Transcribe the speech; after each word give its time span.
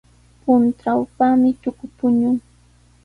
Puntrawpami 0.43 1.49
tuku 1.61 1.85
puñun. 1.97 2.37